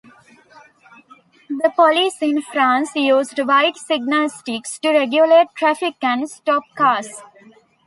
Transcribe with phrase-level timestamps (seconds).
[1.51, 7.21] The police in France used white signal sticks to regulate traffic and stop cars.